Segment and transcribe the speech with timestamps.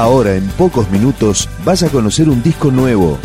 [0.00, 3.18] Ahora, en pocos minutos, vas a conocer un disco nuevo.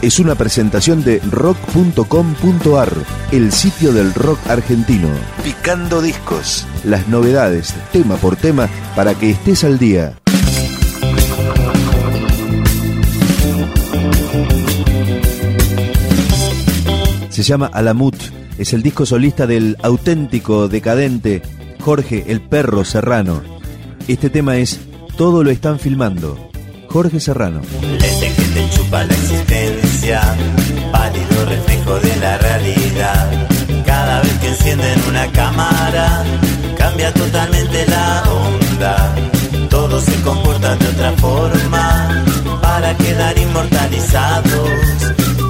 [0.00, 2.92] Es una presentación de rock.com.ar,
[3.32, 5.08] el sitio del rock argentino.
[5.42, 6.68] Picando discos.
[6.84, 10.14] Las novedades, tema por tema, para que estés al día.
[17.28, 18.14] Se llama Alamut.
[18.56, 21.42] Es el disco solista del auténtico decadente
[21.80, 23.42] Jorge el Perro Serrano.
[24.06, 24.78] Este tema es
[25.16, 26.50] Todo lo están filmando.
[26.88, 27.60] Jorge Serrano.
[27.82, 30.20] Lente que te chupa la existencia,
[30.90, 33.46] pálido reflejo de la realidad.
[33.86, 36.24] Cada vez que encienden una cámara,
[36.76, 39.14] cambia totalmente la onda.
[39.70, 42.24] Todo se comporta de otra forma
[42.60, 44.70] para quedar inmortalizados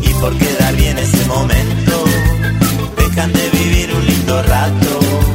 [0.02, 2.04] y por quedar bien ese momento
[2.96, 5.33] dejan de vivir un lindo rato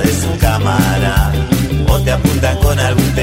[0.00, 1.32] de su cámara.
[1.88, 3.13] O te apuntan con algún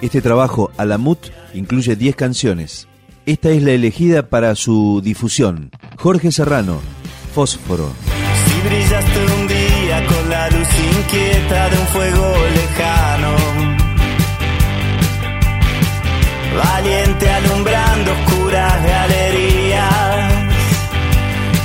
[0.00, 1.18] Este trabajo, Alamut,
[1.54, 2.86] incluye 10 canciones.
[3.26, 5.70] Esta es la elegida para su difusión.
[5.98, 6.80] Jorge Serrano,
[7.34, 7.90] Fósforo.
[8.46, 13.36] Si brillaste un día con la luz inquieta de un fuego lejano,
[16.56, 20.32] valiente alumbrando oscuras galerías,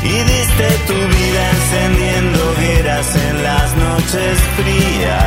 [0.03, 5.22] y diste tu vida encendiendo hogueras en las noches frías,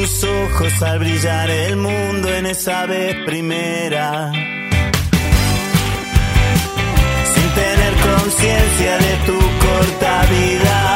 [0.00, 4.32] Tus ojos al brillar el mundo en esa vez primera.
[7.34, 10.89] Sin tener conciencia de tu corta vida.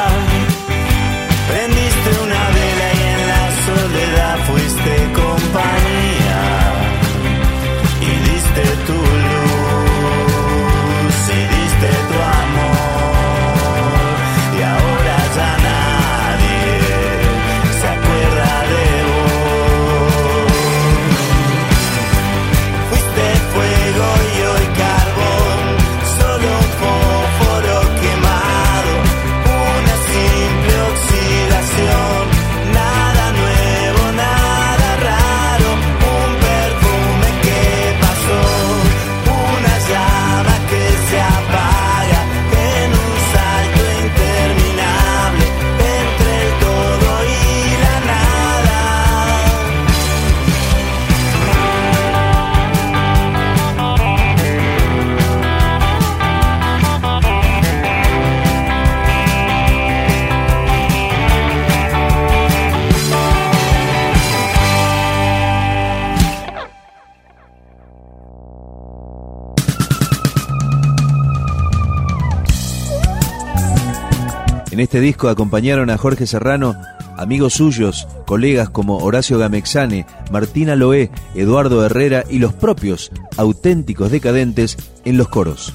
[74.84, 76.76] Este disco acompañaron a Jorge Serrano
[77.16, 84.76] amigos suyos, colegas como Horacio Gamexane, Martina Loé, Eduardo Herrera y los propios auténticos decadentes
[85.04, 85.74] en los coros.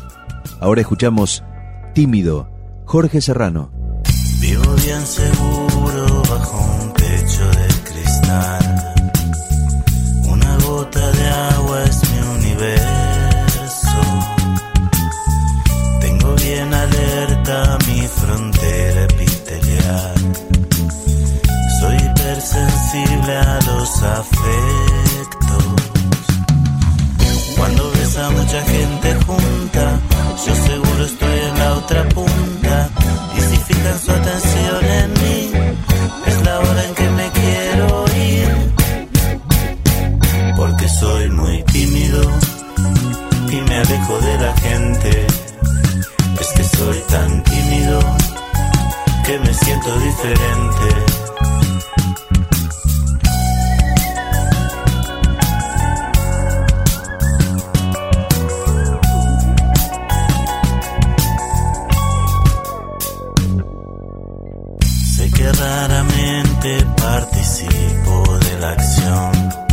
[0.60, 1.44] Ahora escuchamos
[1.94, 2.50] Tímido,
[2.86, 3.72] Jorge Serrano.
[4.40, 8.69] Vivo bien seguro bajo un pecho de cristal.
[43.80, 45.28] Me alejo de la gente.
[46.42, 48.00] Es que soy tan tímido
[49.26, 50.88] que me siento diferente.
[65.16, 69.69] Sé que raramente participo de la acción.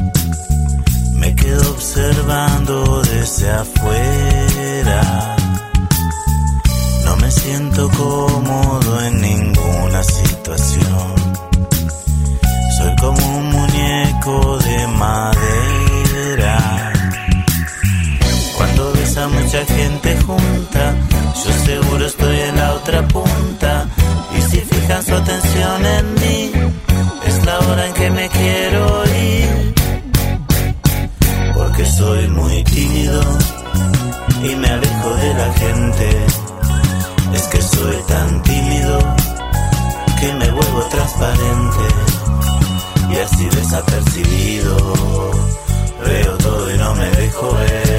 [1.47, 5.37] Quedo observando desde afuera.
[7.05, 11.15] No me siento cómodo en ninguna situación.
[12.77, 16.93] Soy como un muñeco de madera.
[18.57, 20.97] Cuando ves a mucha gente junta,
[21.45, 23.87] yo seguro estoy en la otra punta.
[24.37, 26.16] Y si fijan su atención en
[37.35, 38.99] Es que soy tan tímido
[40.21, 41.85] que me vuelvo transparente.
[43.11, 44.77] Y así desapercibido,
[46.05, 47.96] veo todo y no me dejo ver.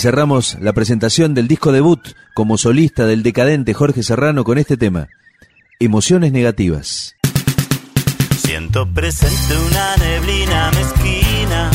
[0.00, 2.00] Cerramos la presentación del disco debut
[2.32, 5.08] como solista del decadente Jorge Serrano con este tema,
[5.78, 7.16] Emociones Negativas.
[8.38, 11.70] Siento presente una neblina mezquina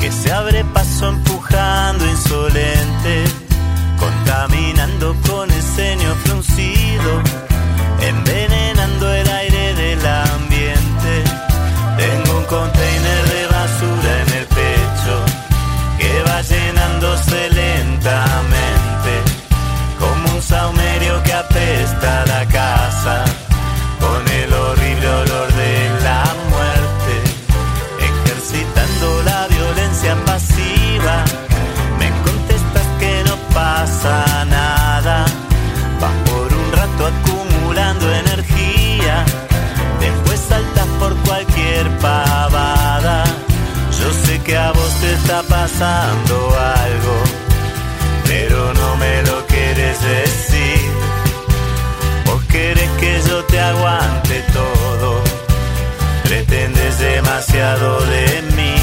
[0.00, 3.22] que se abre paso empujando insolente,
[4.00, 7.22] contaminando con el ceño fruncido,
[8.00, 11.22] envenenando el aire del ambiente.
[11.98, 12.93] Tengo un container
[45.84, 47.16] algo,
[48.26, 50.90] pero no me lo quieres decir.
[52.26, 55.20] Vos quieres que yo te aguante todo,
[56.24, 58.76] pretendes demasiado de mí.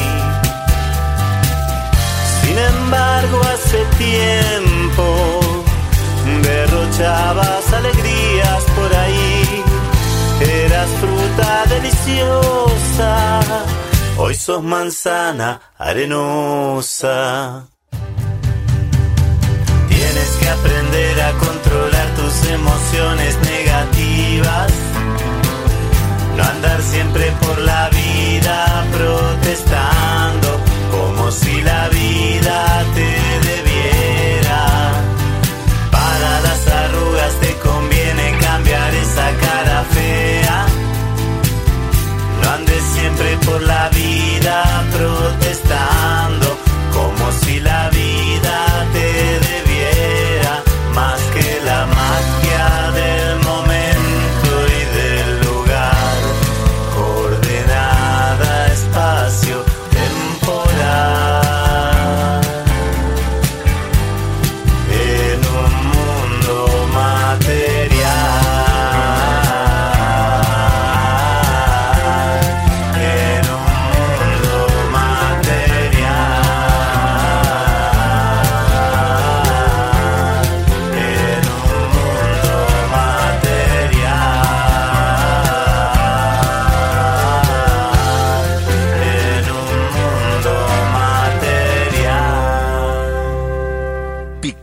[2.41, 5.05] Sin embargo, hace tiempo
[6.43, 9.63] derrochabas alegrías por ahí,
[10.65, 13.41] eras fruta deliciosa
[14.23, 17.65] Hoy sos manzana arenosa.
[19.89, 24.71] Tienes que aprender a controlar tus emociones negativas.
[26.37, 28.20] No andar siempre por la vida